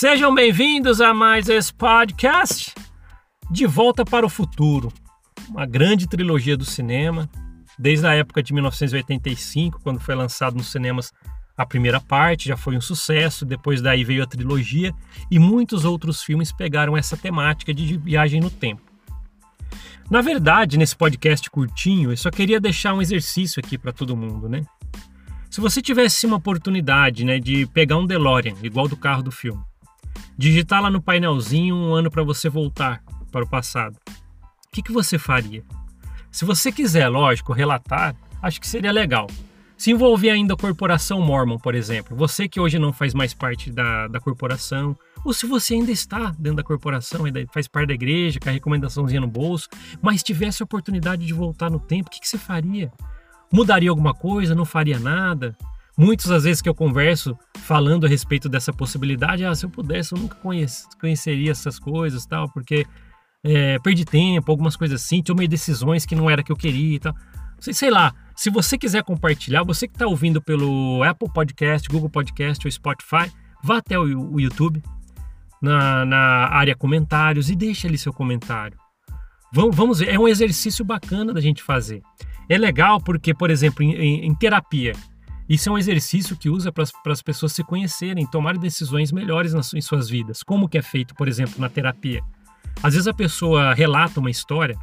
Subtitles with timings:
[0.00, 2.72] Sejam bem-vindos a mais esse podcast
[3.50, 4.92] De Volta para o Futuro,
[5.48, 7.28] uma grande trilogia do cinema,
[7.76, 11.12] desde a época de 1985, quando foi lançado nos cinemas
[11.56, 14.94] a primeira parte, já foi um sucesso, depois daí veio a trilogia
[15.28, 18.82] e muitos outros filmes pegaram essa temática de viagem no tempo.
[20.08, 24.48] Na verdade, nesse podcast curtinho, eu só queria deixar um exercício aqui para todo mundo,
[24.48, 24.62] né?
[25.50, 29.60] Se você tivesse uma oportunidade, né, de pegar um DeLorean, igual do carro do filme,
[30.38, 33.02] digitar lá no painelzinho um ano para você voltar
[33.32, 35.64] para o passado, o que, que você faria?
[36.30, 39.26] Se você quiser, lógico, relatar, acho que seria legal.
[39.76, 43.70] Se envolver ainda a corporação Mormon, por exemplo, você que hoje não faz mais parte
[43.70, 47.94] da, da corporação, ou se você ainda está dentro da corporação, ainda faz parte da
[47.94, 49.68] igreja, com a recomendaçãozinha no bolso,
[50.00, 52.92] mas tivesse a oportunidade de voltar no tempo, o que, que você faria?
[53.52, 54.54] Mudaria alguma coisa?
[54.54, 55.56] Não faria nada?
[55.98, 60.14] Muitas das vezes que eu converso falando a respeito dessa possibilidade, ah, se eu pudesse,
[60.14, 62.86] eu nunca conhece, conheceria essas coisas tal, porque
[63.42, 66.98] é, perdi tempo, algumas coisas assim, tomei decisões que não era que eu queria e
[67.00, 67.14] tal.
[67.58, 72.08] Sei, sei lá, se você quiser compartilhar, você que está ouvindo pelo Apple Podcast, Google
[72.08, 73.28] Podcast ou Spotify,
[73.60, 74.80] vá até o, o YouTube,
[75.60, 78.78] na, na área comentários e deixe ali seu comentário.
[79.52, 82.02] Vamos, vamos ver, é um exercício bacana da gente fazer.
[82.48, 84.92] É legal porque, por exemplo, em, em, em terapia,
[85.48, 89.72] isso é um exercício que usa para as pessoas se conhecerem, tomar decisões melhores nas,
[89.72, 90.42] em suas vidas.
[90.42, 92.22] Como que é feito, por exemplo, na terapia?
[92.82, 94.78] Às vezes a pessoa relata uma história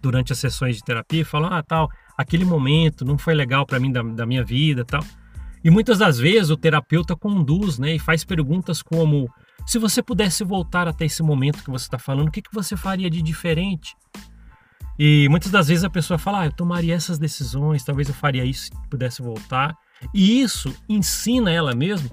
[0.00, 3.80] durante as sessões de terapia e fala, ah, tal, aquele momento não foi legal para
[3.80, 5.04] mim da, da, minha vida, tal.
[5.62, 9.28] E muitas das vezes o terapeuta conduz, né, e faz perguntas como,
[9.66, 12.76] se você pudesse voltar até esse momento que você está falando, o que, que você
[12.76, 13.94] faria de diferente?
[15.02, 18.44] E muitas das vezes a pessoa fala, ah, eu tomaria essas decisões, talvez eu faria
[18.44, 19.74] isso se pudesse voltar.
[20.12, 22.10] E isso ensina ela mesmo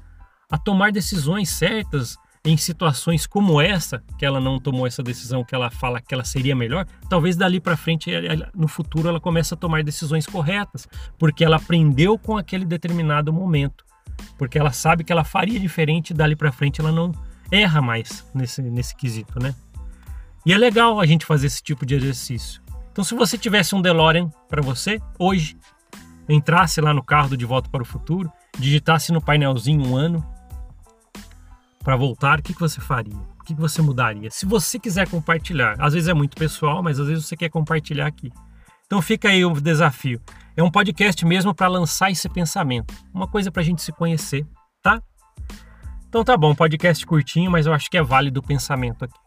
[0.50, 2.16] a tomar decisões certas
[2.46, 6.24] em situações como essa, que ela não tomou essa decisão que ela fala que ela
[6.24, 8.10] seria melhor, talvez dali para frente,
[8.56, 10.88] no futuro, ela comece a tomar decisões corretas,
[11.20, 13.84] porque ela aprendeu com aquele determinado momento,
[14.38, 17.12] porque ela sabe que ela faria diferente, dali para frente ela não
[17.52, 19.54] erra mais nesse, nesse quesito, né?
[20.46, 22.66] E é legal a gente fazer esse tipo de exercício.
[22.98, 25.56] Então, se você tivesse um DeLorean para você hoje,
[26.28, 30.28] entrasse lá no carro do De Volta para o Futuro, digitasse no painelzinho um ano
[31.84, 33.14] para voltar, o que, que você faria?
[33.40, 34.32] O que, que você mudaria?
[34.32, 38.08] Se você quiser compartilhar, às vezes é muito pessoal, mas às vezes você quer compartilhar
[38.08, 38.34] aqui.
[38.88, 40.20] Então fica aí o desafio.
[40.56, 44.44] É um podcast mesmo para lançar esse pensamento, uma coisa para a gente se conhecer,
[44.82, 45.00] tá?
[46.10, 49.27] Então tá bom, podcast curtinho, mas eu acho que é válido o pensamento aqui.